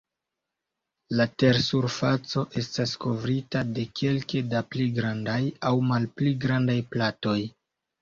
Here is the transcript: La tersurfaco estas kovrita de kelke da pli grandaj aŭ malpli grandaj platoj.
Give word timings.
La 1.19 1.27
tersurfaco 1.43 2.43
estas 2.63 2.95
kovrita 3.05 3.63
de 3.77 3.87
kelke 4.01 4.43
da 4.57 4.65
pli 4.73 4.91
grandaj 4.99 5.41
aŭ 5.71 5.75
malpli 5.95 6.37
grandaj 6.49 6.83
platoj. 6.95 7.41